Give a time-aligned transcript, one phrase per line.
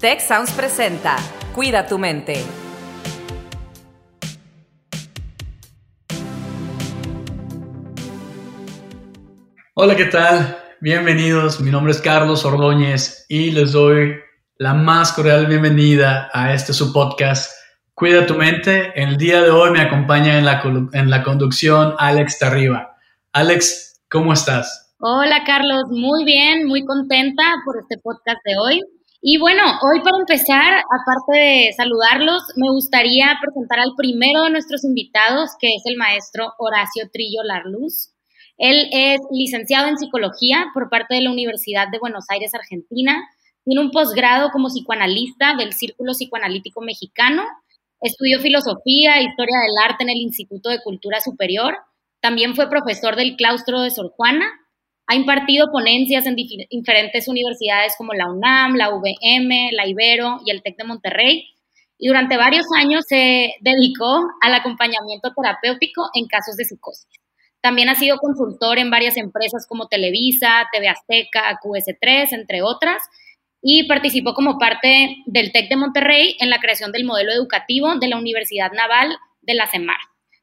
[0.00, 1.16] Tech Sounds presenta
[1.56, 2.34] Cuida tu mente.
[9.74, 10.56] Hola, ¿qué tal?
[10.80, 14.20] Bienvenidos, mi nombre es Carlos Ordóñez y les doy
[14.56, 17.50] la más cordial bienvenida a este su podcast
[17.92, 18.92] Cuida tu mente.
[18.94, 20.62] El día de hoy me acompaña en la,
[20.92, 22.94] en la conducción Alex Tarriba.
[23.32, 24.94] Alex, ¿cómo estás?
[25.00, 28.97] Hola Carlos, muy bien, muy contenta por este podcast de hoy.
[29.20, 34.84] Y bueno, hoy para empezar, aparte de saludarlos, me gustaría presentar al primero de nuestros
[34.84, 38.14] invitados, que es el maestro Horacio Trillo Larluz.
[38.58, 43.28] Él es licenciado en psicología por parte de la Universidad de Buenos Aires, Argentina.
[43.64, 47.42] Tiene un posgrado como psicoanalista del Círculo Psicoanalítico Mexicano
[48.00, 51.78] Estudió filosofía e historia del arte en el Instituto de Cultura Superior.
[52.20, 54.46] También fue profesor del claustro de Sor Juana.
[55.10, 60.62] Ha impartido ponencias en diferentes universidades como la UNAM, la UVM, la Ibero y el
[60.62, 61.48] TEC de Monterrey.
[61.98, 67.08] Y durante varios años se dedicó al acompañamiento terapéutico en casos de psicosis.
[67.62, 73.02] También ha sido consultor en varias empresas como Televisa, TV Azteca, QS3, entre otras,
[73.62, 78.08] y participó como parte del TEC de Monterrey en la creación del modelo educativo de
[78.08, 79.96] la Universidad Naval de la CEMAR.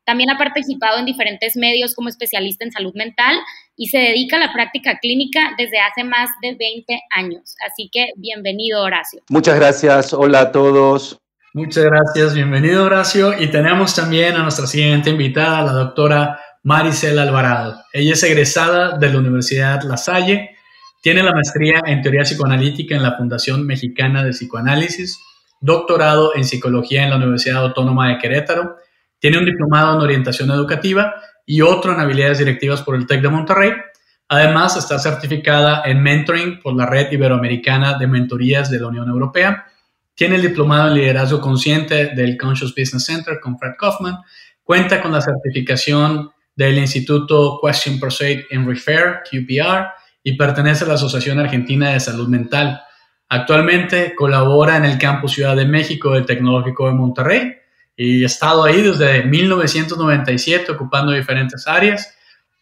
[0.06, 3.36] También ha participado en diferentes medios como especialista en salud mental
[3.76, 7.56] y se dedica a la práctica clínica desde hace más de 20 años.
[7.68, 9.22] Así que bienvenido, Horacio.
[9.30, 10.14] Muchas gracias.
[10.14, 11.20] Hola a todos.
[11.54, 12.36] Muchas gracias.
[12.36, 13.42] Bienvenido, Horacio.
[13.42, 17.82] Y tenemos también a nuestra siguiente invitada, la doctora Maricela Alvarado.
[17.94, 20.56] Ella es egresada de la Universidad La Salle
[21.06, 25.20] tiene la maestría en teoría psicoanalítica en la Fundación Mexicana de Psicoanálisis,
[25.62, 28.78] doctorado en psicología en la Universidad Autónoma de Querétaro,
[29.20, 33.30] tiene un diplomado en orientación educativa y otro en habilidades directivas por el TEC de
[33.30, 33.72] Monterrey.
[34.28, 39.66] Además, está certificada en mentoring por la Red Iberoamericana de Mentorías de la Unión Europea.
[40.16, 44.18] Tiene el diplomado en liderazgo consciente del Conscious Business Center con Fred Kaufman.
[44.64, 49.90] Cuenta con la certificación del Instituto Question Pursuit in Refer, QPR,
[50.24, 52.82] y pertenece a la Asociación Argentina de Salud Mental.
[53.30, 57.56] Actualmente colabora en el campus Ciudad de México del Tecnológico de Monterrey
[57.96, 62.14] y ha estado ahí desde 1997 ocupando diferentes áreas.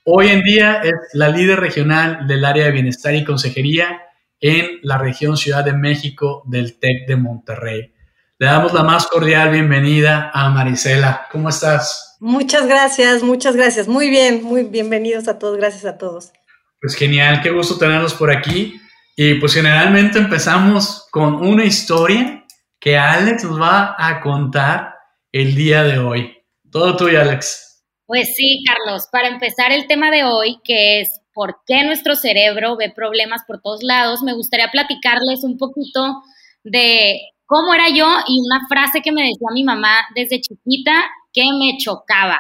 [0.04, 4.02] Hoy en día es la líder regional del área de bienestar y consejería
[4.40, 7.94] en la región Ciudad de México del TEC de Monterrey.
[8.38, 11.28] Le damos la más cordial bienvenida a Marisela.
[11.32, 12.18] ¿Cómo estás?
[12.20, 13.88] Muchas gracias, muchas gracias.
[13.88, 15.58] Muy bien, muy bienvenidos a todos.
[15.58, 16.34] Gracias a todos.
[16.82, 18.82] Pues genial, qué gusto tenerlos por aquí.
[19.16, 22.44] Y pues generalmente empezamos con una historia
[22.80, 24.93] que Alex nos va a contar
[25.34, 26.38] el día de hoy.
[26.72, 27.84] Todo tuyo, Alex.
[28.06, 32.78] Pues sí, Carlos, para empezar el tema de hoy, que es por qué nuestro cerebro
[32.78, 36.22] ve problemas por todos lados, me gustaría platicarles un poquito
[36.64, 41.44] de cómo era yo y una frase que me decía mi mamá desde chiquita que
[41.60, 42.40] me chocaba.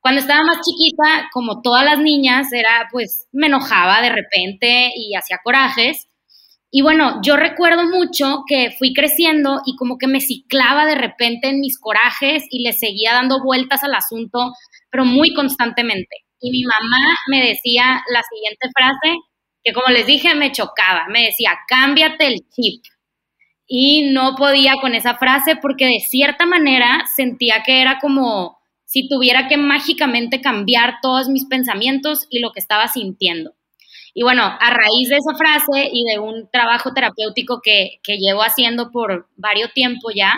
[0.00, 5.14] Cuando estaba más chiquita, como todas las niñas, era pues me enojaba de repente y
[5.14, 6.08] hacía corajes.
[6.74, 11.48] Y bueno, yo recuerdo mucho que fui creciendo y como que me ciclaba de repente
[11.50, 14.54] en mis corajes y le seguía dando vueltas al asunto,
[14.90, 16.24] pero muy constantemente.
[16.40, 19.18] Y mi mamá me decía la siguiente frase,
[19.62, 21.08] que como les dije, me chocaba.
[21.10, 22.82] Me decía, cámbiate el chip.
[23.66, 29.10] Y no podía con esa frase porque de cierta manera sentía que era como si
[29.10, 33.52] tuviera que mágicamente cambiar todos mis pensamientos y lo que estaba sintiendo.
[34.14, 38.42] Y bueno, a raíz de esa frase y de un trabajo terapéutico que, que llevo
[38.42, 40.34] haciendo por varios tiempo ya,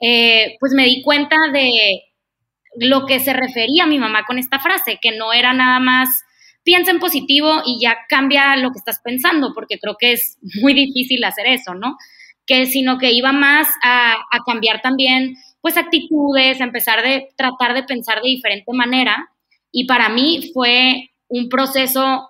[0.00, 2.02] eh, pues me di cuenta de
[2.76, 6.08] lo que se refería a mi mamá con esta frase, que no era nada más
[6.64, 10.74] piensa en positivo y ya cambia lo que estás pensando, porque creo que es muy
[10.74, 11.96] difícil hacer eso, ¿no?
[12.46, 17.84] Que sino que iba más a, a cambiar también pues actitudes, empezar de tratar de
[17.84, 19.30] pensar de diferente manera.
[19.70, 22.28] Y para mí fue un proceso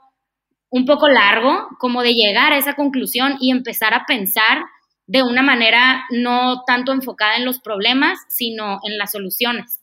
[0.75, 4.65] un poco largo, como de llegar a esa conclusión y empezar a pensar
[5.07, 9.81] de una manera no tanto enfocada en los problemas, sino en las soluciones.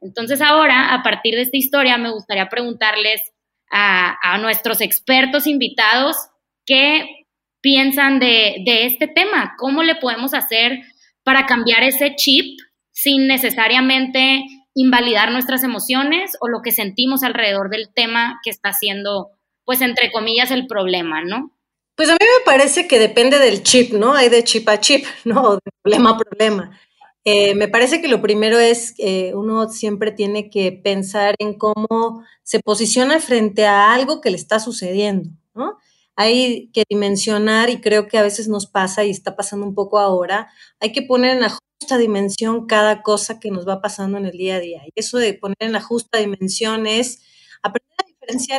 [0.00, 3.20] Entonces ahora, a partir de esta historia, me gustaría preguntarles
[3.68, 6.16] a, nuestros expertos invitados
[6.64, 7.26] qué
[7.60, 10.78] piensan de este tema, cómo le podemos hacer
[11.24, 12.60] para cambiar ese chip
[12.92, 14.44] sin necesariamente
[14.74, 19.32] invalidar nuestras emociones o lo que sentimos alrededor del tema que está siendo,
[19.68, 21.52] pues, entre comillas, el problema, ¿no?
[21.94, 24.14] Pues a mí me parece que depende del chip, ¿no?
[24.14, 25.56] Hay de chip a chip, ¿no?
[25.56, 26.80] De problema a problema.
[27.24, 32.24] Eh, me parece que lo primero es que uno siempre tiene que pensar en cómo
[32.42, 35.76] se posiciona frente a algo que le está sucediendo, ¿no?
[36.16, 40.00] hay que dimensionar y creo que a veces nos pasa y está pasando un poco
[40.00, 40.48] ahora,
[40.80, 44.32] hay que poner en la justa dimensión cada cosa que nos va pasando en el
[44.32, 44.82] día a día.
[44.86, 47.22] Y eso de poner en la justa dimensión es
[47.62, 48.07] aprender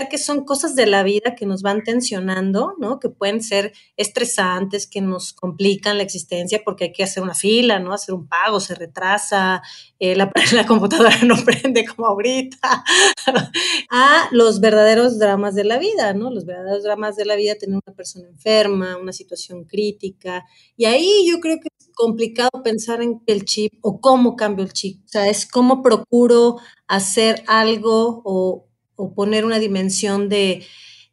[0.10, 3.00] que son cosas de la vida que nos van tensionando, ¿no?
[3.00, 7.80] Que pueden ser estresantes, que nos complican la existencia porque hay que hacer una fila,
[7.80, 7.94] ¿no?
[7.94, 9.62] Hacer un pago, se retrasa,
[10.00, 12.84] eh, la, la, computadora no prende como ahorita,
[13.90, 16.32] a los verdaderos dramas de la vida, ¿no?
[16.32, 20.46] Los verdaderos dramas de la vida, tener una persona enferma, una situación crítica.
[20.78, 24.74] Y ahí yo creo que es complicado pensar en el chip o cómo cambio el
[24.74, 25.04] chip.
[25.06, 26.58] O sea, es cómo procuro
[26.88, 28.69] hacer algo o
[29.00, 30.66] o poner una dimensión de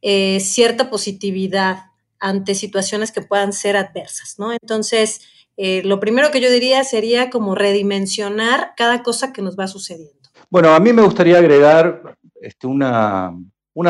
[0.02, 1.84] eh, cierta positividad
[2.18, 4.52] ante situaciones que puedan ser adversas, ¿no?
[4.52, 5.20] Entonces,
[5.56, 10.14] eh, lo primero que yo diría sería como redimensionar cada cosa que nos va sucediendo.
[10.50, 13.32] Bueno, a mí me gustaría agregar este, una,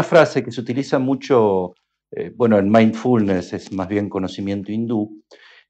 [0.04, 1.75] frase que se utiliza mucho,
[2.10, 5.22] eh, bueno, en mindfulness es más bien conocimiento hindú,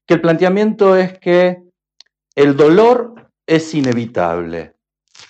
[0.05, 1.63] que el planteamiento es que
[2.35, 4.75] el dolor es inevitable,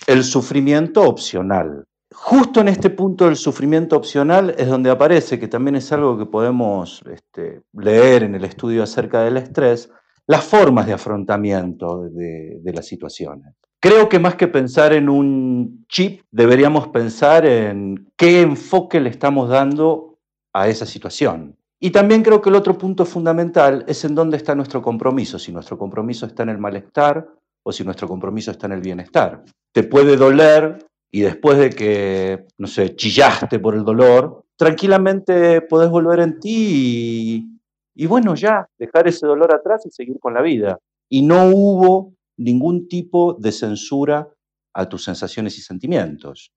[0.08, 1.87] el sufrimiento opcional.
[2.20, 6.26] Justo en este punto del sufrimiento opcional es donde aparece, que también es algo que
[6.26, 9.92] podemos este, leer en el estudio acerca del estrés,
[10.26, 13.54] las formas de afrontamiento de, de, las situaciones.
[13.80, 19.48] Creo que más que pensar en un chip, deberíamos pensar en qué enfoque le estamos
[19.48, 20.18] dando
[20.54, 21.56] a esa situación.
[21.80, 25.52] Y también creo que el otro punto fundamental es en dónde está nuestro compromiso, si
[25.52, 27.30] nuestro compromiso está en el malestar
[27.64, 29.44] o si nuestro compromiso está en el bienestar.
[29.72, 35.90] Te puede doler y después de que, no sé, chillaste por el dolor, tranquilamente podés
[35.90, 37.60] volver en ti
[37.96, 40.80] y, bueno, ya, dejar ese dolor atrás y seguir con la vida.
[41.10, 44.30] Y no hubo ningún tipo de censura
[44.74, 46.52] a tus sensaciones y sentimientos.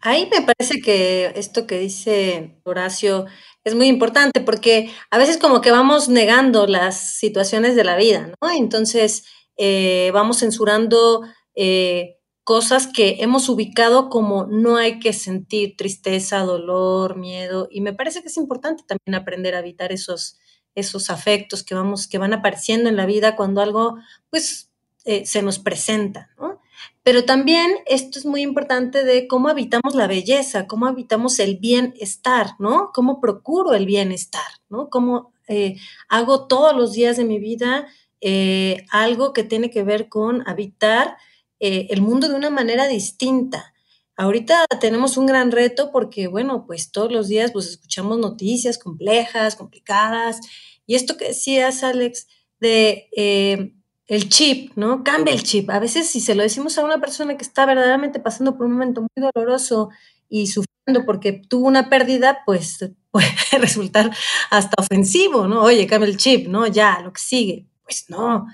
[0.00, 3.26] Ahí me parece que esto que dice Horacio
[3.64, 8.32] es muy importante porque a veces como que vamos negando las situaciones de la vida,
[8.40, 8.50] ¿no?
[8.50, 9.24] Entonces
[9.56, 11.22] eh, vamos censurando
[11.54, 17.92] eh, cosas que hemos ubicado como no hay que sentir tristeza, dolor, miedo, y me
[17.92, 20.38] parece que es importante también aprender a evitar esos,
[20.76, 23.96] esos afectos que, vamos, que van apareciendo en la vida cuando algo
[24.30, 24.70] pues
[25.04, 26.60] eh, se nos presenta, ¿no?
[27.02, 32.50] Pero también esto es muy importante de cómo habitamos la belleza, cómo habitamos el bienestar,
[32.60, 32.92] ¿no?
[32.94, 34.88] Cómo procuro el bienestar, ¿no?
[34.88, 35.78] Cómo eh,
[36.08, 37.88] hago todos los días de mi vida
[38.20, 41.16] eh, algo que tiene que ver con habitar
[41.60, 43.72] eh, el mundo de una manera distinta.
[44.16, 49.56] Ahorita tenemos un gran reto porque, bueno, pues todos los días pues escuchamos noticias complejas,
[49.56, 50.40] complicadas.
[50.86, 52.26] Y esto que decías, Alex,
[52.60, 53.74] de eh,
[54.06, 55.04] el chip, ¿no?
[55.04, 55.68] Cambia el chip.
[55.70, 58.72] A veces si se lo decimos a una persona que está verdaderamente pasando por un
[58.72, 59.90] momento muy doloroso
[60.28, 62.78] y sufriendo porque tuvo una pérdida, pues
[63.10, 63.28] puede
[63.58, 64.10] resultar
[64.50, 65.62] hasta ofensivo, ¿no?
[65.62, 66.66] Oye, cambia el chip, ¿no?
[66.66, 67.66] Ya, lo que sigue.
[67.82, 68.46] Pues no.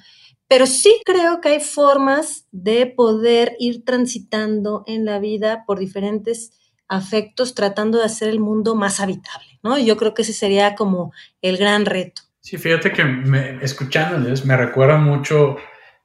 [0.53, 6.53] Pero sí creo que hay formas de poder ir transitando en la vida por diferentes
[6.89, 9.79] afectos, tratando de hacer el mundo más habitable, ¿no?
[9.79, 11.11] Yo creo que ese sería como
[11.41, 12.21] el gran reto.
[12.41, 15.57] Sí, fíjate que me, escuchándoles me recuerda mucho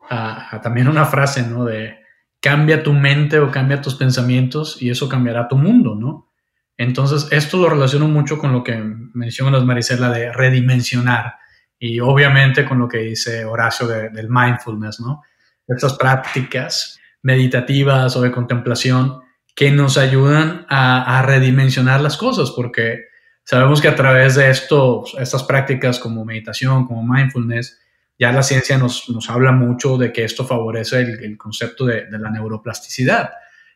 [0.09, 1.65] a, también una frase, ¿no?
[1.65, 1.97] De
[2.39, 6.31] cambia tu mente o cambia tus pensamientos y eso cambiará tu mundo, ¿no?
[6.77, 8.81] Entonces, esto lo relaciono mucho con lo que
[9.13, 11.33] mencionas, Marisela, de redimensionar
[11.79, 15.21] y obviamente con lo que dice Horacio del mindfulness, ¿no?
[15.67, 19.21] Estas prácticas meditativas o de contemplación
[19.55, 23.05] que nos ayudan a, redimensionar las cosas, porque
[23.43, 27.79] sabemos que a través de esto, estas prácticas como meditación, como mindfulness,
[28.19, 32.19] ya la ciencia nos, nos habla mucho de que esto favorece el, concepto de, de,
[32.19, 33.31] la neuroplasticidad.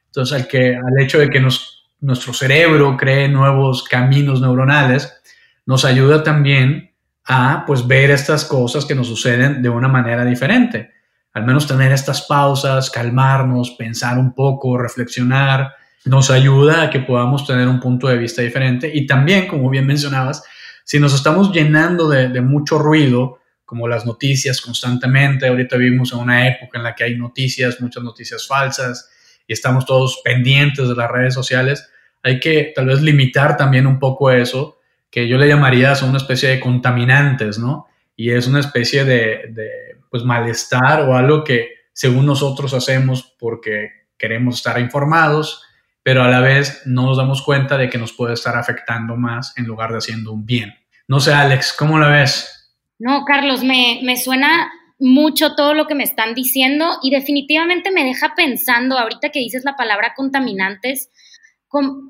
[0.06, 5.22] Entonces, al, que, al hecho de que nos, nuestro cerebro cree nuevos caminos neuronales,
[5.66, 6.91] nos ayuda también
[7.26, 10.92] a pues ver estas cosas que nos suceden de una manera diferente.
[11.34, 15.74] Al menos tener estas pausas, calmarnos, pensar un poco, reflexionar,
[16.06, 18.92] nos ayuda a que podamos tener un punto de vista diferente.
[18.94, 20.44] Y también, como bien mencionabas,
[20.84, 26.48] si nos estamos llenando de, mucho ruido, como las noticias constantemente, ahorita vivimos en una
[26.48, 29.10] época en la que hay noticias, muchas noticias falsas,
[29.48, 31.88] y estamos todos pendientes de las redes sociales,
[32.24, 34.81] hay que tal vez limitar también un poco eso
[35.12, 37.88] que yo le llamaría son una especie de contaminantes, ¿no?
[38.16, 44.56] Y es una especie de, pues, malestar o algo que según nosotros hacemos porque queremos
[44.56, 45.64] estar informados,
[46.02, 49.54] pero a la vez no nos damos cuenta de que nos puede estar afectando más
[49.58, 50.74] en lugar de haciendo un bien.
[51.08, 52.74] No sé, Alex, ¿cómo la ves?
[52.98, 58.06] No, Carlos, me, me suena mucho todo lo que me están diciendo y definitivamente me
[58.06, 61.10] deja pensando, ahorita que dices la palabra contaminantes,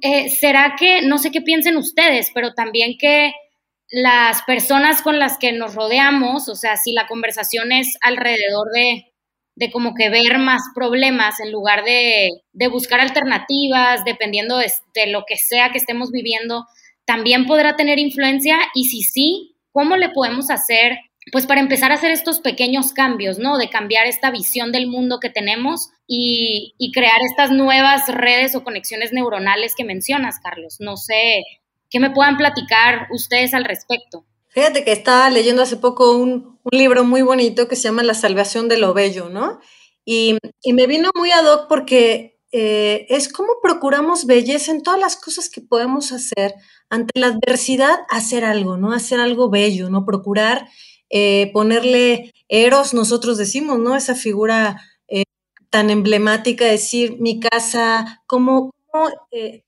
[0.01, 3.31] eh, ¿será que, no sé qué piensen ustedes, pero también que
[3.91, 9.71] las personas con las que nos rodeamos, o sea, si la conversación es alrededor de,
[9.71, 12.29] como que ver más problemas en lugar de,
[12.71, 16.65] buscar alternativas, dependiendo de, lo que sea que estemos viviendo,
[17.05, 20.97] también podrá tener influencia y si sí, ¿cómo le podemos hacer?
[21.31, 23.57] Pues para empezar a hacer estos pequeños cambios, ¿no?
[23.57, 28.63] De cambiar esta visión del mundo que tenemos y, y crear estas nuevas redes o
[28.63, 30.77] conexiones neuronales que mencionas, Carlos.
[30.79, 31.43] No sé,
[31.89, 34.25] ¿qué me puedan platicar ustedes al respecto?
[34.51, 38.67] Fíjate que estaba leyendo hace poco un, libro muy bonito que se llama La salvación
[38.67, 39.59] de lo bello, ¿no?
[40.05, 40.37] Y,
[40.73, 45.49] me vino muy ad hoc porque eh, es como procuramos belleza en todas las cosas
[45.49, 46.53] que podemos hacer
[46.89, 48.91] ante la adversidad, hacer algo, ¿no?
[48.91, 50.05] Hacer algo bello, ¿no?
[50.05, 50.67] Procurar
[51.11, 53.95] eh, ponerle eros, nosotros decimos, ¿no?
[53.95, 55.23] Esa figura eh,
[55.69, 59.09] tan emblemática, decir mi casa, cómo, cómo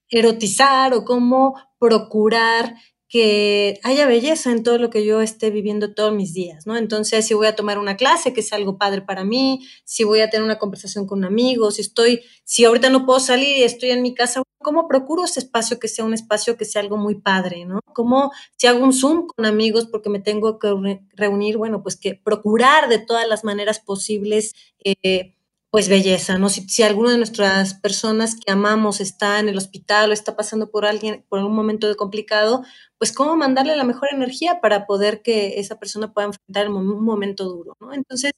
[0.10, 2.76] erotizar o cómo procurar
[3.14, 6.78] que haya belleza en todo lo que yo esté viviendo todos mis días, ¿no?
[6.78, 10.22] Entonces, si voy a tomar una clase, que sea algo padre para mí, si voy
[10.22, 13.62] a tener una conversación con un amigo, si estoy, si ahorita no puedo salir y
[13.64, 16.98] estoy en mi casa, ¿cómo procuro ese espacio que sea un espacio que sea algo
[16.98, 17.80] muy padre, ¿no?
[17.94, 22.16] ¿Cómo si hago un Zoom con amigos porque me tengo que reunir, bueno, pues que
[22.16, 24.54] procurar de todas las maneras posibles
[24.84, 25.36] eh,
[25.74, 26.50] pues belleza, ¿no?
[26.50, 30.70] Si, si alguna de nuestras personas que amamos está en el hospital o está pasando
[30.70, 32.64] por alguien, por un momento complicado,
[33.00, 37.46] pues cómo mandarle la mejor energía para poder que esa persona pueda enfrentar un momento
[37.46, 37.92] duro, ¿no?
[37.92, 38.34] Entonces,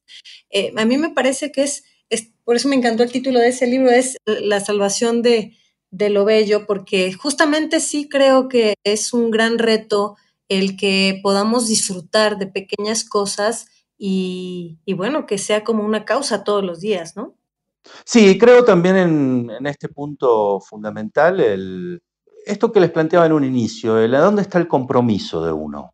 [0.50, 3.50] eh, a mí me parece que es, es, por eso me encantó el título de
[3.50, 5.58] ese libro, es La salvación de,
[5.98, 10.18] de lo bello, porque justamente sí creo que es un gran reto
[10.50, 16.64] el que podamos disfrutar de pequeñas cosas y, bueno, que sea como una causa todos
[16.64, 17.36] los días, ¿no?
[18.04, 22.02] Sí, creo también en, este punto fundamental el,
[22.46, 25.94] esto que les planteaba en un inicio, el a dónde está el compromiso de uno,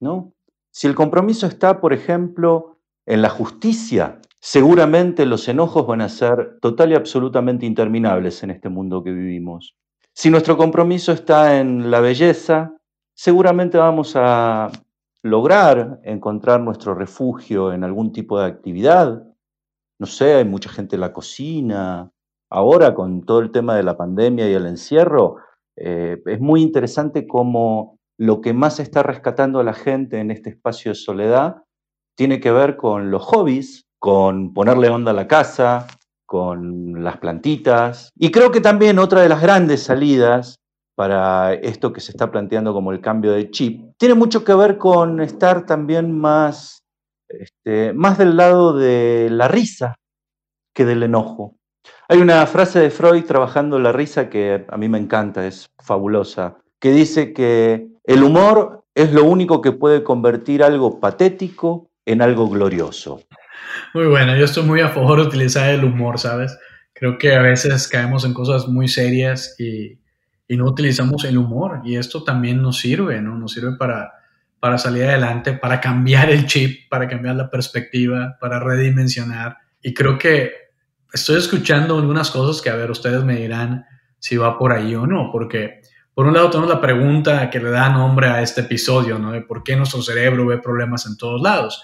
[0.00, 0.32] ¿no?
[0.70, 6.58] Si el compromiso está, por ejemplo, en la justicia, seguramente los enojos van a ser
[6.60, 9.74] total y absolutamente interminables en este mundo que vivimos.
[10.12, 12.76] Si nuestro compromiso está en la belleza,
[13.14, 14.70] seguramente vamos a
[15.22, 19.24] lograr encontrar nuestro refugio en algún tipo de actividad.
[19.98, 22.12] No sé, hay mucha gente en la cocina.
[22.50, 25.36] Ahora, con todo el tema de la pandemia y el encierro,
[25.74, 30.50] eh, es muy interesante cómo lo que más está rescatando a la gente en este
[30.50, 31.62] espacio de soledad
[32.14, 35.86] tiene que ver con los hobbies, con ponerle onda a la casa,
[36.26, 38.10] con las plantitas.
[38.14, 40.56] Y creo que también otra de las grandes salidas
[40.94, 44.76] para esto que se está planteando como el cambio de chip, tiene mucho que ver
[44.76, 46.82] con estar también más,
[47.30, 49.94] este, más del lado de la risa
[50.74, 51.56] que del enojo.
[52.06, 56.58] Hay una frase de Freud trabajando la risa que a mí me encanta, es fabulosa,
[56.78, 62.50] que dice que el humor es lo único que puede convertir algo patético en algo
[62.50, 63.22] glorioso.
[63.94, 66.58] Muy bueno, yo estoy muy a favor de utilizar el humor, ¿sabes?
[66.92, 70.00] Creo que a veces caemos en cosas muy serias y,
[70.48, 73.38] y no utilizamos el humor y esto también nos sirve, ¿no?
[73.38, 74.12] Nos sirve para,
[74.58, 79.58] para salir adelante, para cambiar el chip, para cambiar la perspectiva, para redimensionar.
[79.80, 80.50] Y creo que
[81.12, 83.84] estoy escuchando algunas cosas que, a ver, ustedes me dirán
[84.18, 85.82] si va por ahí o no, porque
[86.12, 89.30] por un lado tenemos la pregunta que le da nombre a este episodio, ¿no?
[89.30, 91.80] De por qué nuestro cerebro ve problemas en todos lados.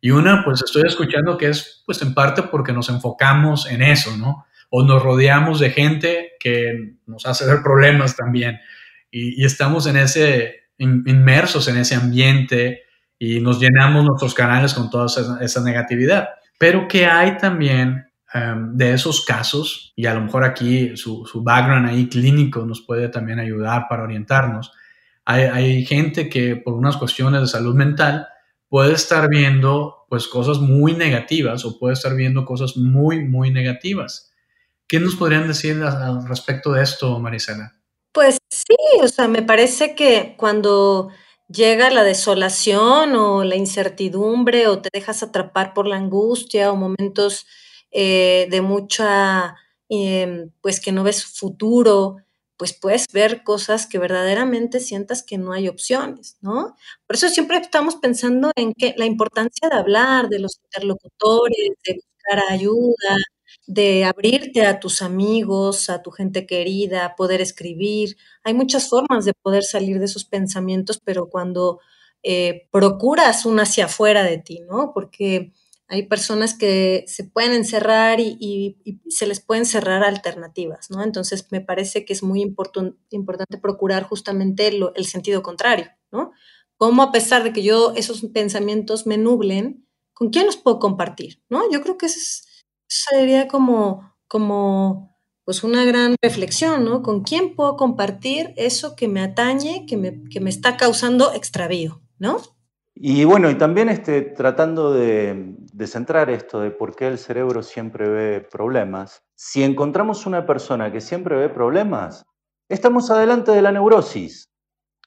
[0.00, 4.16] Y una, pues estoy escuchando que es, pues en parte porque nos enfocamos en eso,
[4.16, 4.46] ¿no?
[4.70, 8.58] o nos rodeamos de gente que nos hace ver problemas también
[9.10, 12.82] y, estamos en ese, inmersos en ese ambiente
[13.18, 15.06] y nos llenamos nuestros canales con toda
[15.40, 16.28] esa, negatividad.
[16.58, 21.42] Pero que hay también em, de esos casos, y a lo mejor aquí su, su,
[21.42, 24.72] background ahí clínico nos puede también ayudar para orientarnos,
[25.24, 28.26] hay, hay gente que por unas cuestiones de salud mental
[28.76, 34.34] puede estar viendo pues cosas muy negativas o puede estar viendo cosas muy, muy negativas.
[34.86, 37.72] ¿Qué nos podrían decir al respecto de esto, Marisela?
[38.12, 41.08] Pues sí, o sea, me parece que cuando
[41.48, 47.46] llega la desolación o la incertidumbre o te dejas atrapar por la angustia o momentos
[47.90, 49.54] eh, de mucha,
[49.88, 52.18] em, pues que no ves futuro,
[52.56, 56.74] pues puedes ver cosas que verdaderamente sientas que no hay opciones, ¿no?
[57.06, 61.94] Por eso siempre estamos pensando en que la importancia de hablar, de los interlocutores, de
[61.94, 63.16] buscar ayuda,
[63.66, 68.16] de abrirte a tus amigos, a tu gente querida, poder escribir.
[68.44, 71.80] Hay muchas formas de poder salir de esos pensamientos, pero cuando
[72.22, 74.92] eh, procuras un hacia afuera de ti, ¿no?
[74.94, 75.52] Porque
[75.88, 81.02] hay personas que se pueden encerrar y, se les pueden cerrar alternativas, ¿no?
[81.02, 86.32] Entonces me parece que es muy importante procurar justamente el sentido contrario, ¿no?
[86.76, 91.42] cómo a pesar de que yo esos pensamientos me nublen, ¿con quién los puedo compartir?
[91.48, 91.70] ¿No?
[91.70, 92.46] Yo creo que eso,
[92.88, 97.02] sería como, como pues una gran reflexión, ¿no?
[97.02, 102.00] ¿Con quién puedo compartir eso que me atañe, que me, que me está causando extravío,
[102.18, 102.40] ¿no?
[102.94, 107.62] Y bueno, y también este, tratando de, de, centrar esto de por qué el cerebro
[107.62, 112.24] siempre ve problemas, si encontramos una persona que siempre ve problemas,
[112.68, 114.50] estamos adelante de la neurosis.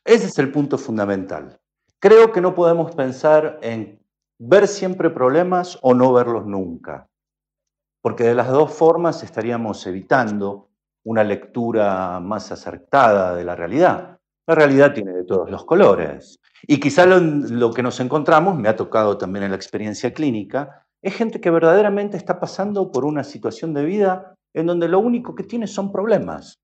[0.05, 1.59] Ese es el punto fundamental.
[1.99, 3.99] Creo que no podemos pensar en
[4.39, 7.09] ver siempre problemas o no verlos nunca
[8.01, 10.69] porque de las dos formas estaríamos evitando
[11.03, 14.19] una lectura más acertada de la realidad.
[14.47, 16.39] La realidad tiene de todos los colores.
[16.67, 21.15] Y quizá lo, que nos encontramos, me ha tocado también en la experiencia clínica, es
[21.15, 25.43] gente que verdaderamente está pasando por una situación de vida en donde lo único que
[25.43, 26.55] tiene son problemas.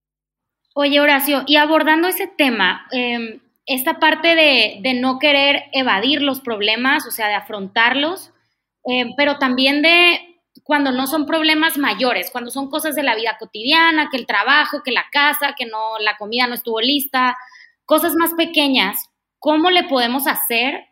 [0.74, 7.08] Oye, Horacio, y abordando ese tema, em, esta parte de, no querer evadir los problemas,
[7.08, 8.32] o sea, de afrontarlos,
[8.84, 10.20] em, pero también de
[10.64, 14.84] cuando no son problemas mayores, cuando son cosas de la vida cotidiana, que el trabajo,
[14.84, 17.38] que la casa, que no la comida no estuvo lista,
[17.86, 19.10] cosas más pequeñas,
[19.46, 20.86] ¿cómo le podemos hacer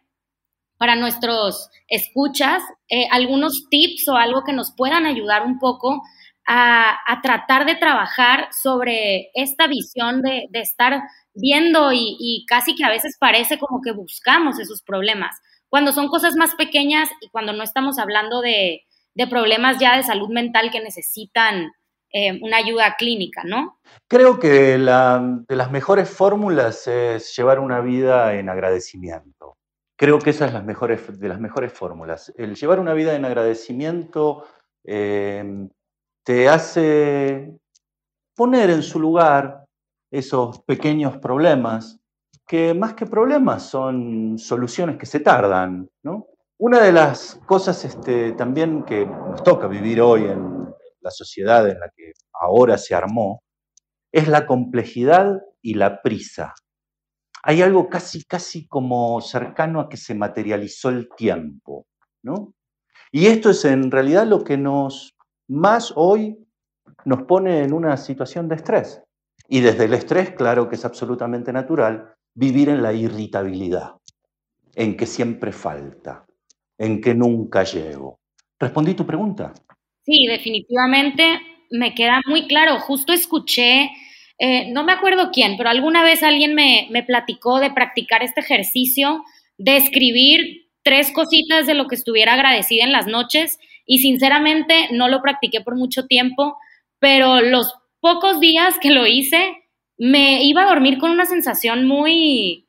[0.77, 6.03] para nuestros escuchas eh, algunos tips o algo que nos puedan ayudar un poco
[6.45, 11.01] a, tratar de trabajar sobre esta visión de, estar
[11.33, 15.35] viendo y, y, casi que a veces parece como que buscamos esos problemas.
[15.67, 18.83] Cuando son cosas más pequeñas y cuando no estamos hablando de,
[19.15, 21.71] de problemas ya de salud mental que necesitan
[22.13, 23.79] eh, una ayuda clínica, ¿no?
[24.07, 29.57] Creo que de las mejores fórmulas es llevar una vida en agradecimiento.
[29.97, 32.31] Creo que esa es las mejores, de las mejores fórmulas.
[32.37, 34.45] El llevar una vida en agradecimiento
[34.83, 35.67] eh,
[36.23, 37.57] te hace
[38.35, 39.65] poner en su lugar
[40.11, 41.99] esos pequeños problemas
[42.45, 45.89] que más que problemas son soluciones que se tardan.
[46.59, 50.62] Una de las cosas este, también que nos toca vivir hoy en
[51.03, 53.43] la sociedad en la que ahora se armó
[54.11, 56.53] es la complejidad y la prisa.
[57.43, 61.85] Hay algo casi, casi como cercano a que se materializó el tiempo,
[62.23, 62.53] ¿no?
[63.11, 65.15] Y esto es en realidad lo que nos
[65.47, 66.37] más hoy
[67.05, 69.01] nos pone en una situación de estrés.
[69.47, 73.91] Y desde el estrés, claro que es absolutamente natural, vivir en la irritabilidad,
[74.73, 76.25] en que siempre falta,
[76.77, 78.19] en que nunca llego.
[78.59, 79.53] ¿Respondí tu pregunta?
[80.05, 81.39] Sí, definitivamente
[81.71, 82.79] me queda muy claro.
[82.79, 83.89] Justo escuché,
[84.37, 88.41] eh, no me acuerdo quién, pero alguna vez alguien me, me platicó de practicar este
[88.41, 89.23] ejercicio,
[89.57, 95.07] de escribir tres cositas de lo que estuviera agradecida en las noches y sinceramente no
[95.07, 96.57] lo practiqué por mucho tiempo,
[96.99, 99.55] pero los pocos días que lo hice,
[99.97, 102.67] me iba a dormir con una sensación muy,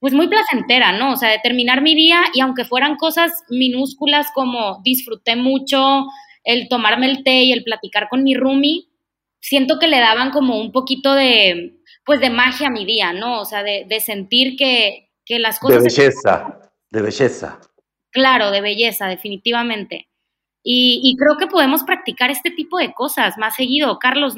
[0.00, 1.12] pues muy placentera, ¿no?
[1.12, 6.06] O sea, de terminar mi día y aunque fueran cosas minúsculas como disfruté mucho
[6.44, 8.86] el tomarme el té y el platicar con mi roomie,
[9.40, 13.40] siento que le daban como un poquito de, pues de magia a mi día, ¿no?
[13.40, 15.82] O sea, de, sentir que, que, las cosas...
[15.82, 17.60] De belleza, de belleza.
[18.10, 20.08] Claro, de belleza, definitivamente.
[20.62, 23.98] Y, y creo que podemos practicar este tipo de cosas más seguido.
[23.98, 24.34] Carlos,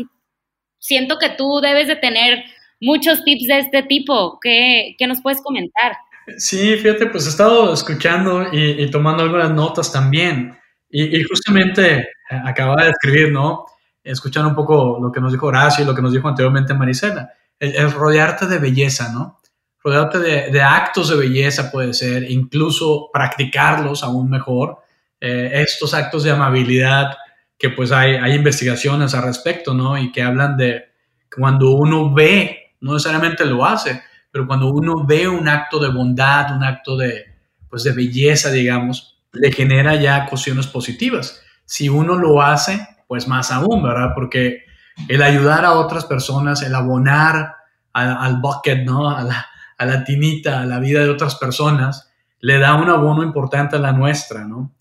[0.78, 2.44] siento que tú debes de tener
[2.80, 4.38] muchos tips de este tipo.
[4.40, 5.96] ¿Qué, qué nos puedes comentar?
[6.36, 10.58] Sí, fíjate, pues he estado escuchando y, tomando algunas notas también.
[10.94, 12.06] Y, justamente eh,
[12.44, 13.64] acababa de escribir, ¿no?
[14.04, 17.32] Escuchando un poco lo que nos dijo Horacio y lo que nos dijo anteriormente Marisela.
[17.58, 19.40] El, rodearte de belleza, ¿no?
[19.82, 24.82] Rodearte de, de, actos de belleza puede ser, incluso practicarlos aún mejor.
[25.18, 27.16] Eh, estos actos de amabilidad,
[27.56, 29.96] que pues hay, hay investigaciones al respecto, ¿no?
[29.96, 30.90] Y que hablan de
[31.34, 36.54] cuando uno ve no necesariamente lo hace, pero cuando uno ve un acto de bondad,
[36.54, 37.24] un acto de,
[37.70, 41.42] pues de belleza, digamos, le genera ya cuestiones positivas.
[41.64, 44.12] Si uno lo hace, pues más aún, ¿verdad?
[44.14, 44.64] Porque
[45.08, 47.56] el ayudar a otras personas, el abonar
[47.92, 49.10] al, bucket, ¿no?
[49.10, 53.78] A la, tinita, a la vida de otras personas, le da un abono importante a
[53.78, 54.72] la nuestra, ¿no?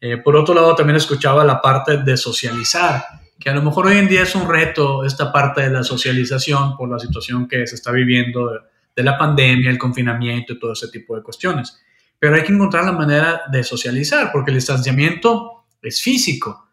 [0.00, 3.04] Eh, por otro lado, también escuchaba la parte de socializar
[3.38, 6.76] que a lo mejor hoy en día es un reto esta parte de la socialización
[6.76, 8.50] por la situación que se está viviendo
[8.94, 11.82] de, la pandemia, el confinamiento y todo ese tipo de cuestiones.
[12.18, 16.68] Pero hay que encontrar la manera de socializar, porque el distanciamiento es físico,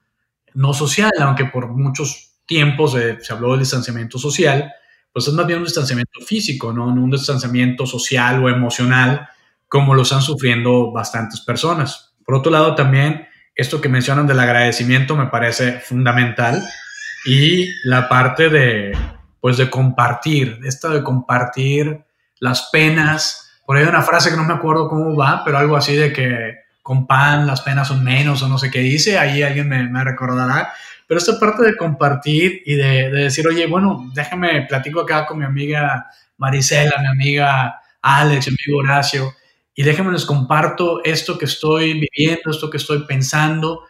[0.53, 4.71] no social, aunque por muchos tiempos se habló del distanciamiento social,
[5.11, 9.27] pues es más bien un distanciamiento físico, no un distanciamiento social o emocional
[9.67, 12.13] como lo están sufriendo bastantes personas.
[12.25, 16.63] Por otro lado, también esto que mencionan del agradecimiento me parece fundamental
[17.25, 18.97] y la parte de,
[19.39, 22.03] pues de compartir, esto de compartir
[22.39, 25.75] las penas, por ahí hay una frase que no me acuerdo cómo va, pero algo
[25.75, 29.41] así de que con pan las penas son menos o no sé qué dice, ahí
[29.41, 30.73] alguien me, me recordará.
[31.07, 35.39] Pero esta parte de compartir y de, de, decir, oye, bueno, déjame platico acá con
[35.39, 39.33] mi amiga Marisela, mi amiga Alex, mi amigo Horacio,
[39.73, 43.85] y déjame les comparto esto que estoy viviendo, esto que estoy pensando,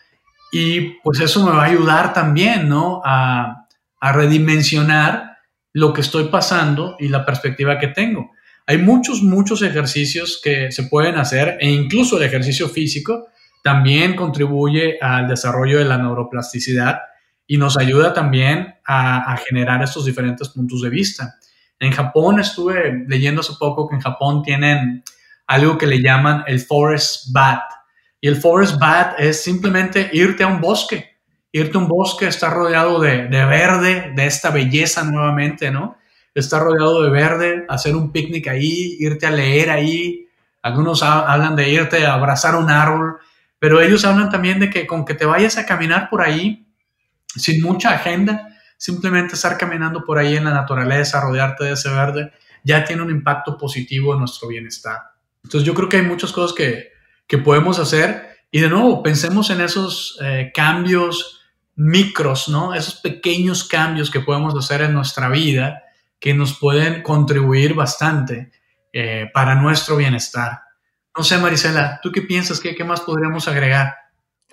[0.51, 3.01] y pues eso me va a ayudar también, ¿no?
[3.03, 3.65] A,
[3.99, 5.37] a redimensionar
[5.71, 8.32] lo que estoy pasando y la perspectiva que tengo.
[8.65, 13.27] Hay muchos, muchos ejercicios que se pueden hacer e incluso el ejercicio físico
[13.61, 16.99] también contribuye al desarrollo de la neuroplasticidad
[17.45, 21.35] y nos ayuda también a, generar estos diferentes puntos de vista.
[21.79, 25.03] En Japón estuve leyendo hace poco que en Japón tienen
[25.47, 27.63] algo que le llaman el forest bath.
[28.21, 31.17] Y el forest bath es simplemente irte a un bosque,
[31.51, 35.97] irte a un bosque, estar rodeado de, de verde, de esta belleza nuevamente, ¿no?
[36.33, 40.27] Estar rodeado de verde, hacer un picnic ahí, irte a leer ahí.
[40.61, 43.17] Algunos hablan de irte a abrazar un árbol,
[43.59, 46.67] pero ellos hablan también de que con que te vayas a caminar por ahí,
[47.35, 52.31] sin mucha agenda, simplemente estar caminando por ahí en la naturaleza, rodearte de ese verde,
[52.63, 54.99] ya tiene un impacto positivo en nuestro bienestar.
[55.43, 56.89] Entonces yo creo que hay muchas cosas que,
[57.27, 61.41] que podemos hacer y de nuevo pensemos en esos eh, cambios
[61.75, 62.73] micros, ¿no?
[62.73, 65.82] Esos pequeños cambios que podemos hacer en nuestra vida
[66.23, 68.49] que nos pueden contribuir bastante
[68.93, 70.61] eh, para nuestro bienestar.
[71.17, 72.61] No sé, Marisela, ¿tú qué piensas?
[72.61, 73.93] ¿Qué, qué más podríamos agregar?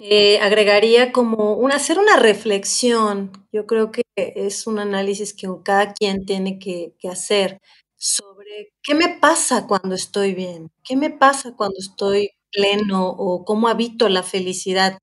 [0.00, 3.30] Eh, agregaría como hacer una reflexión.
[3.52, 7.61] Yo creo que es un análisis que cada quien tiene que, que hacer
[7.96, 13.68] sobre qué me pasa cuando estoy bien, qué me pasa cuando estoy pleno o cómo
[13.68, 14.98] habito la felicidad.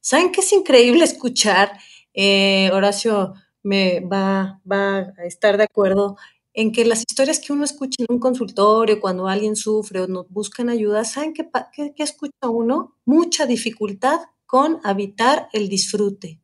[0.00, 1.78] ¿Saben qué es increíble escuchar?
[2.14, 3.34] Eh, Horacio
[3.66, 6.16] me va, va a estar de acuerdo
[6.54, 10.28] en que las historias que uno escucha en un consultorio, cuando alguien sufre o nos
[10.30, 12.96] buscan ayuda, ¿saben qué, qué, escucha uno?
[13.04, 16.40] Mucha dificultad con habitar el disfrute,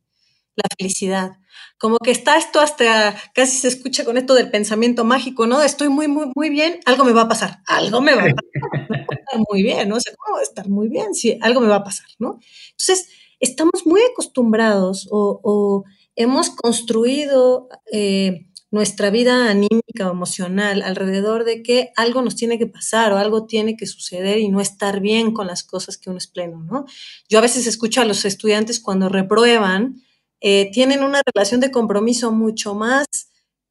[0.55, 1.37] la felicidad.
[1.79, 5.63] Como que está esto hasta, casi se escucha con esto del pensamiento mágico, ¿no?
[5.63, 8.43] Estoy muy, muy, muy bien, algo me va a pasar, algo me va a pasar,
[9.11, 9.95] estar muy bien, ¿no?
[9.95, 11.15] O sea, ¿cómo estar muy bien?
[11.15, 12.37] Sí, algo me va a pasar, ¿no?
[12.71, 13.07] Entonces,
[13.39, 21.61] estamos muy acostumbrados o, o hemos construido eh, nuestra vida anímica o emocional alrededor de
[21.61, 25.31] que algo nos tiene que pasar o algo tiene que suceder y no estar bien
[25.31, 26.85] con las cosas que uno es pleno, ¿no?
[27.29, 30.01] Yo a veces escucho a los estudiantes cuando reprueban,
[30.41, 33.05] eh, tienen una relación de compromiso mucho más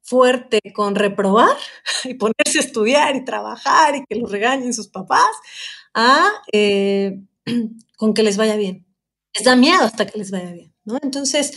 [0.01, 1.57] fuerte con reprobar
[2.05, 5.35] y ponerse a estudiar y trabajar y que los regañen sus papás,
[5.93, 7.19] a eh,
[7.97, 8.85] con que les vaya bien.
[9.33, 10.97] Les da miedo hasta que les vaya bien, ¿no?
[11.01, 11.51] Entonces,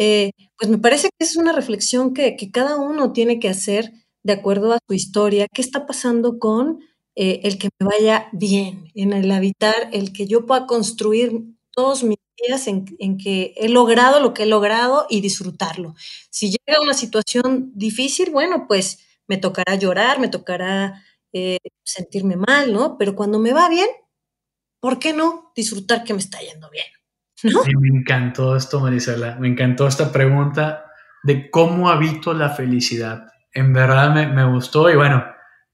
[0.00, 4.32] eh, pues me parece que es una reflexión que, cada uno tiene que hacer de
[4.32, 5.48] acuerdo a su historia.
[5.52, 6.80] ¿Qué está pasando con
[7.16, 11.32] eh, el que me vaya bien, en el habitar, el que yo pueda construir
[11.72, 12.84] todos mis días en,
[13.18, 15.96] que he logrado lo que he logrado y disfrutarlo?
[16.30, 22.72] Si llega una situación difícil, bueno, pues me tocará llorar, me tocará eh, sentirme mal,
[22.72, 22.98] ¿no?
[22.98, 23.88] Pero cuando me va bien,
[24.80, 26.86] ¿por qué no disfrutar que me está yendo bien?
[27.44, 29.36] Me encantó esto, Marisela.
[29.38, 30.84] Me encantó esta pregunta
[31.22, 33.28] de cómo habito la felicidad.
[33.52, 35.24] En verdad me, gustó y bueno,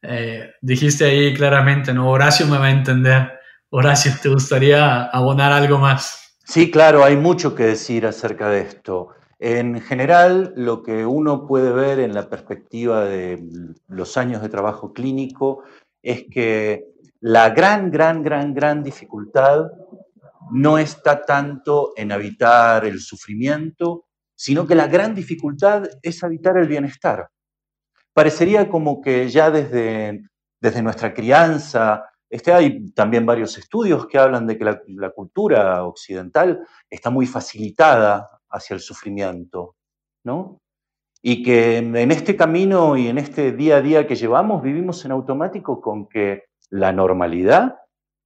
[0.03, 2.11] eh, dijiste ahí claramente, ¿no?
[2.11, 3.33] Horacio me va a entender.
[3.70, 6.37] Horacio, ¿te gustaría abonar algo más?
[6.44, 9.09] Sí, claro, hay mucho que decir acerca de esto.
[9.38, 13.42] En general, lo que uno puede ver en la perspectiva de
[13.88, 15.64] los años de trabajo clínico
[16.03, 16.85] es que
[17.20, 19.70] la gran, gran, gran, gran dificultad
[20.50, 26.68] no está tanto en habitar el sufrimiento, sino que la gran dificultad es habitar el
[26.68, 27.28] bienestar.
[28.12, 30.22] Parecería como que ya desde,
[30.61, 35.85] desde nuestra crianza, este, hay también varios estudios que hablan de que la, la cultura
[35.85, 39.76] occidental está muy facilitada hacia el sufrimiento,
[40.24, 40.59] ¿no?
[41.22, 45.12] Y que en este camino y en este día a día que llevamos vivimos en
[45.12, 47.78] automático con que la normalidad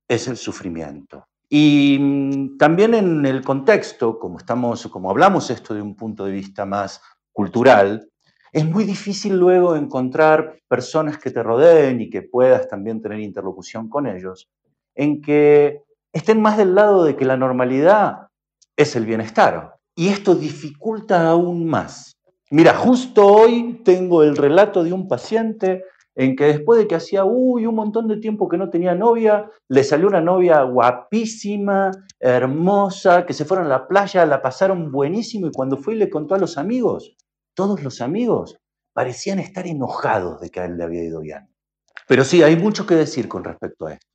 [0.09, 1.27] es el sufrimiento.
[1.49, 6.33] Y mm, también en el contexto, como, estamos, como hablamos esto de un punto de
[6.33, 7.01] vista más
[7.33, 8.11] cultural,
[8.53, 13.89] es muy difícil luego encontrar personas que te rodeen y que puedas también tener interlocución
[13.89, 14.49] con ellos,
[14.95, 15.83] en que
[16.13, 18.29] estén más del lado de que la normalidad
[18.77, 19.75] es el bienestar.
[19.95, 22.17] Y esto dificulta aún más.
[22.51, 25.85] Mira, justo hoy tengo el relato de un paciente
[26.19, 29.49] en que después de que hacía uy, un montón de tiempo que no tenía novia,
[29.69, 35.47] le salió una novia guapísima, hermosa, que se fueron a la playa, la pasaron buenísimo
[35.47, 37.15] y cuando fue y le contó a los amigos,
[37.55, 38.59] todos los amigos
[38.93, 41.49] parecían estar enojados de que a él le había ido bien.
[42.09, 44.09] Pero sí, hay mucho que decir con respecto a esto.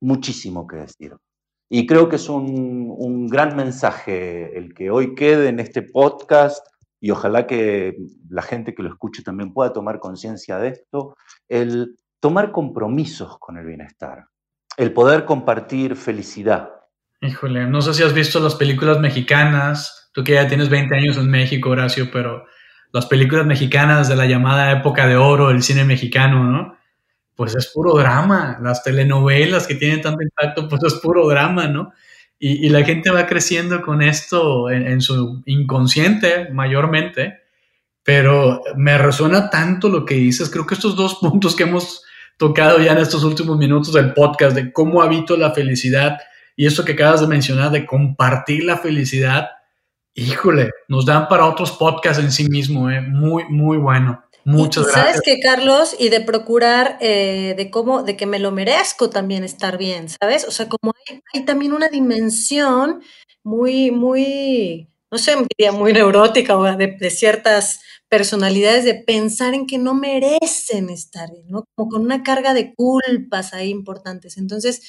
[0.00, 1.14] Muchísimo que decir.
[1.70, 6.66] Y creo que es un, gran mensaje el que hoy quede en este podcast
[7.04, 7.98] y ojalá que
[8.30, 11.14] la gente que lo escuche también pueda tomar conciencia de esto,
[11.50, 14.28] el tomar compromisos con el bienestar,
[14.78, 16.70] el poder compartir felicidad.
[17.20, 21.18] Híjole, no sé si has visto las películas mexicanas, tú que ya tienes 20 años
[21.18, 22.46] en México, Horacio, pero
[22.90, 26.78] las películas mexicanas de la llamada época de oro del cine mexicano, ¿no?
[27.36, 28.58] Pues es puro drama.
[28.62, 31.92] Las telenovelas que tienen tanto impacto, pues es puro drama, ¿no?
[32.38, 37.38] Y, la gente va creciendo con esto en, su inconsciente mayormente,
[38.02, 40.50] pero me resuena tanto lo que dices.
[40.50, 42.02] Creo que estos dos puntos que hemos
[42.36, 46.18] tocado ya en estos últimos minutos del podcast, de cómo habito la felicidad
[46.56, 49.50] y esto que acabas de mencionar, de compartir la felicidad,
[50.14, 53.00] híjole, nos dan para otros podcasts en sí mismo, ¿eh?
[53.00, 54.23] muy, muy bueno.
[54.44, 55.06] Muchas gracias.
[55.06, 59.78] Sabes que, Carlos, y de procurar de cómo, de que me lo merezco también estar
[59.78, 60.46] bien, ¿sabes?
[60.46, 60.92] O sea, como
[61.32, 63.02] hay, también una dimensión
[63.42, 69.66] muy, muy, no sé, diría muy neurótica o de, de, ciertas personalidades de pensar en
[69.66, 71.64] que no merecen estar bien, ¿no?
[71.74, 74.36] Como con una carga de culpas ahí importantes.
[74.36, 74.82] Entonces,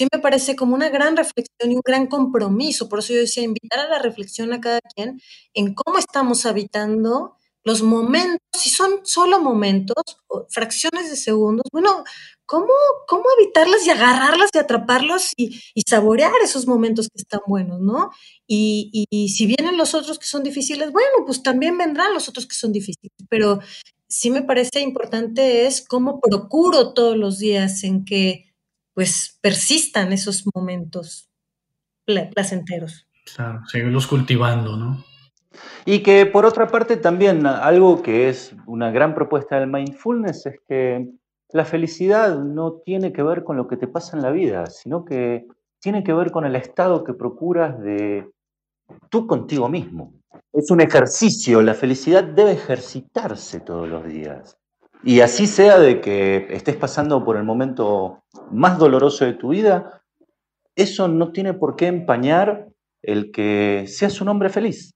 [0.00, 2.88] sí me parece como una gran reflexión y un gran compromiso.
[2.88, 5.20] Por eso yo decía, invitar a la reflexión a cada quien
[5.52, 10.02] en cómo estamos habitando los momentos, si son solo momentos,
[10.48, 12.04] fracciones de segundos, bueno,
[12.46, 12.72] ¿cómo,
[13.06, 18.10] cómo evitarlas y agarrarlas y atraparlos y, saborear esos momentos que están buenos, ¿no?
[18.46, 22.46] Y, y, si vienen los otros que son difíciles, bueno, pues también vendrán los otros
[22.46, 23.60] que son difíciles, pero
[24.08, 28.52] sí me parece importante es cómo procuro todos los días en que
[28.94, 31.28] pues persistan esos momentos
[32.34, 33.06] placenteros.
[33.34, 35.04] Claro, seguirlos cultivando, ¿no?
[35.84, 40.60] Y que por otra parte también algo que es una gran propuesta del mindfulness es
[40.68, 41.08] que
[41.52, 45.04] la felicidad no tiene que ver con lo que te pasa en la vida, sino
[45.04, 45.46] que
[45.80, 48.30] tiene que ver con el estado que procuras de
[49.08, 50.12] tú contigo mismo.
[50.52, 54.56] Es un ejercicio, la felicidad debe ejercitarse todos los días.
[55.02, 60.02] Y así sea de que estés pasando por el momento más doloroso de tu vida,
[60.76, 62.68] eso no tiene por qué empañar
[63.02, 64.94] el que seas un hombre feliz.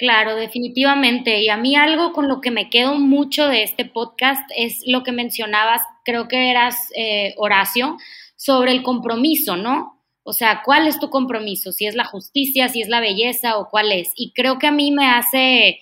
[0.00, 1.42] Claro, definitivamente.
[1.42, 5.02] Y a mí algo con lo que me quedo mucho de este podcast es lo
[5.02, 7.98] que mencionabas, creo que eras eh, Horacio,
[8.34, 10.02] sobre el compromiso, ¿no?
[10.22, 11.70] O sea, ¿cuál es tu compromiso?
[11.70, 14.14] Si es la justicia, si es la belleza o cuál es.
[14.16, 15.80] Y creo que a mí me hace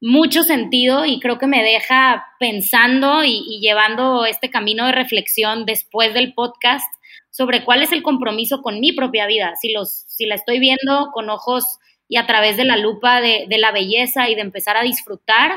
[0.00, 6.12] mucho sentido y creo que me deja pensando y, llevando este camino de reflexión después
[6.12, 6.92] del podcast
[7.30, 11.10] sobre cuál es el compromiso con mi propia vida, si, los, si la estoy viendo
[11.12, 11.78] con ojos
[12.10, 15.52] y a través de la lupa de, la belleza y de empezar a disfrutar,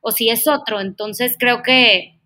[0.00, 0.80] o si es otro.
[0.80, 2.20] Entonces creo que,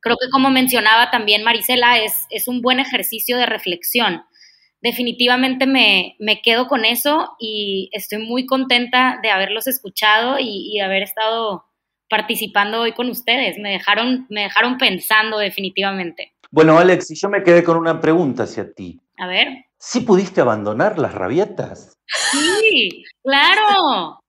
[0.00, 4.22] creo que como mencionaba también Marisela, es, es un buen ejercicio de reflexión
[4.86, 11.02] definitivamente me, quedo con eso y estoy muy contenta de haberlos escuchado y, de haber
[11.02, 11.64] estado
[12.08, 13.58] participando hoy con ustedes.
[13.58, 16.34] Me dejaron, me dejaron pensando definitivamente.
[16.52, 19.00] Bueno, Alex, y yo me quedé con una pregunta hacia ti.
[19.18, 19.48] A ver.
[19.78, 21.92] ¿Sí pudiste abandonar las rabietas?
[22.30, 24.20] Sí, claro.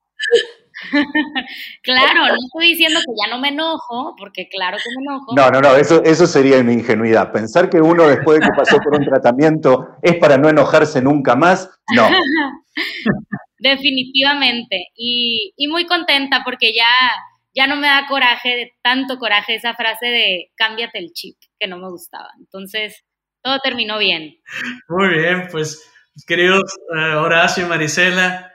[1.84, 5.36] claro, no estoy diciendo que ya no me enojo, porque claro que me enojo.
[5.36, 7.32] No, no, no, eso, eso sería una ingenuidad.
[7.32, 11.36] Pensar que uno después de que pasó por un tratamiento es para no enojarse nunca
[11.36, 12.08] más, no.
[13.60, 14.88] Definitivamente.
[14.96, 16.86] Y, muy contenta porque ya,
[17.56, 21.68] ya no me da coraje, de tanto coraje esa frase de cámbiate el chip, que
[21.68, 22.30] no me gustaba.
[22.40, 23.04] Entonces,
[23.42, 24.38] todo terminó bien.
[24.90, 25.92] Muy bien, pues
[26.26, 26.64] queridos
[26.96, 28.52] eh, Horacio y Marisela,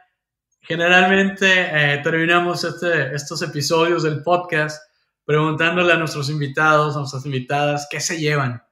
[0.62, 4.80] Generalmente eh, terminamos este, estos episodios del podcast
[5.24, 8.62] preguntándole a nuestros invitados, a nuestras invitadas, ¿qué se llevan?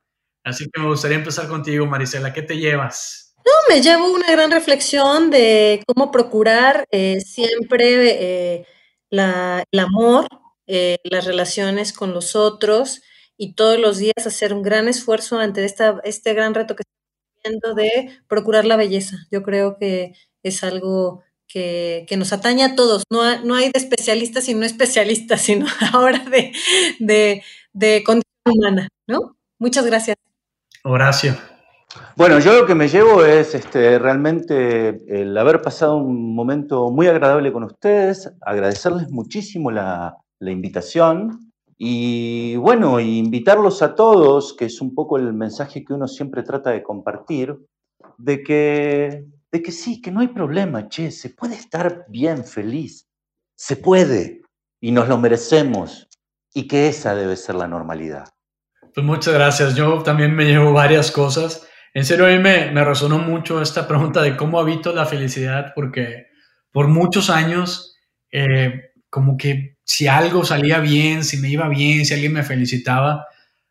[0.45, 3.35] Así que me gustaría empezar contigo, Marisela, ¿qué te llevas?
[3.39, 8.67] No, me llevo una gran reflexión de cómo procurar eh, siempre eh,
[9.11, 10.29] el amor,
[10.67, 13.03] las relaciones con los otros
[13.37, 17.43] y todos los días hacer un gran esfuerzo ante esta, este gran reto que estamos
[17.43, 19.17] viendo de procurar la belleza.
[19.33, 20.13] Yo creo que
[20.45, 23.05] es algo que, nos atañe a todos.
[23.11, 26.53] No, no, hay de especialistas y no especialistas, sino ahora de,
[26.99, 29.37] de, de condición humana, ¿no?
[29.59, 30.17] Muchas gracias.
[30.85, 31.37] Horacio.
[32.17, 37.09] Bueno, yo lo que me llevo es este, realmente el haber pasado un momento muy
[37.09, 44.81] agradable con ustedes, agradecerles muchísimo la, la invitación y bueno, invitarlos a todos, que es
[44.81, 47.57] un poco el mensaje que uno siempre trata de compartir,
[48.19, 53.09] de que de que sí, que no hay problema, che, se puede estar bien, feliz,
[53.57, 54.43] se puede
[54.81, 56.09] y nos lo merecemos
[56.55, 58.29] y que esa debe ser la normalidad.
[58.95, 59.75] Pues muchas gracias.
[59.75, 61.67] Yo también me llevo varias cosas.
[61.95, 65.73] En serio, a mí me, me resonó mucho esta pregunta de cómo habito la felicidad,
[65.75, 66.27] porque
[66.73, 67.97] por muchos años,
[68.33, 73.27] eh, como que si algo salía bien, si me iba bien, si alguien me felicitaba,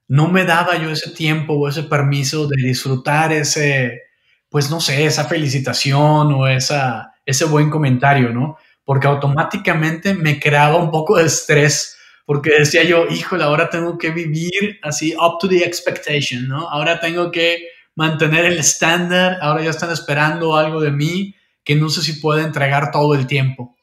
[0.07, 4.01] no me daba yo ese tiempo o ese permiso de disfrutar ese,
[4.49, 8.57] pues no sé, esa felicitación o esa, ese buen comentario, ¿no?
[8.83, 14.09] Porque automáticamente me creaba un poco de estrés, porque decía yo, híjole, ahora tengo que
[14.09, 16.67] vivir así up to the expectation, ¿no?
[16.69, 21.89] Ahora tengo que mantener el estándar, ahora ya están esperando algo de mí que no
[21.89, 23.75] sé si puedo entregar todo el tiempo.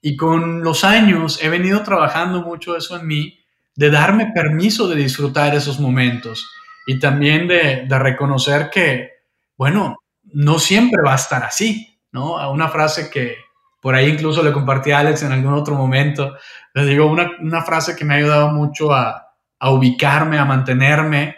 [0.00, 3.38] Y con los años he venido trabajando mucho eso en mí,
[3.76, 6.50] de darme permiso de disfrutar esos momentos
[6.86, 9.10] y también de, de reconocer que,
[9.56, 9.98] bueno,
[10.32, 12.50] no siempre va a estar así, ¿no?
[12.50, 13.36] Una frase que
[13.80, 16.36] por ahí incluso le compartí a Alex en algún otro momento,
[16.74, 21.36] le digo una, una frase que me ha ayudado mucho a, a ubicarme, a mantenerme,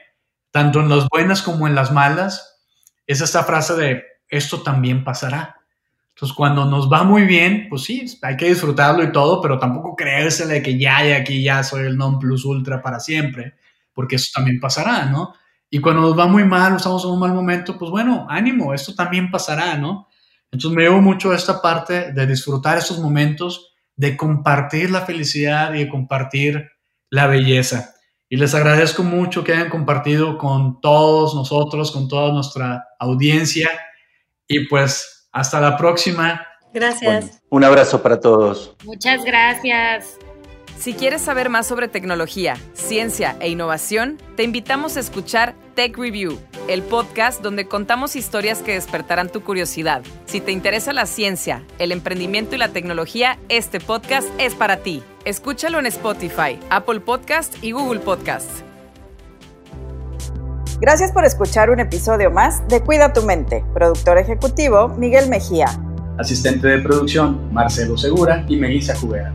[0.51, 2.59] tanto en las buenas como en las malas,
[3.07, 5.57] es esta frase de esto también pasará.
[6.11, 9.97] Entonces, cuando nos va muy bien, pues sí, hay que disfrutarlo y todo, pero tampoco
[9.97, 13.55] creérsele que ya y aquí ya soy el non plus ultra para siempre,
[13.95, 15.35] porque eso también pasará, ¿no?
[15.71, 18.75] Y cuando nos va muy mal o estamos en un mal momento, pues bueno, ánimo,
[18.75, 20.09] esto también pasará, ¿no?
[20.51, 25.85] Entonces me llevo mucho esta parte de disfrutar estos momentos, de compartir la felicidad y
[25.85, 26.71] de compartir
[27.09, 27.95] la belleza.
[28.29, 33.69] Y les agradezco mucho que hayan compartido con todos nosotros, con toda nuestra audiencia.
[34.47, 36.47] Y pues hasta la próxima.
[36.73, 37.43] Gracias.
[37.51, 38.77] un abrazo para todos.
[38.85, 40.17] Muchas gracias.
[40.79, 46.39] Si quieres saber más sobre tecnología, ciencia e innovación, te invitamos a escuchar Tech Review,
[46.69, 50.03] el podcast donde contamos historias que despertarán tu curiosidad.
[50.25, 55.03] Si te interesa la ciencia, el emprendimiento y la tecnología, este podcast es para ti.
[55.27, 58.49] Escúchalo en Spotify, Apple Podcast y Google Podcast.
[60.81, 63.63] Gracias por escuchar un episodio más de Cuida tu mente.
[63.75, 65.67] Productor ejecutivo Miguel Mejía.
[66.17, 69.35] Asistente de producción Marcelo Segura y Melissa Jubera.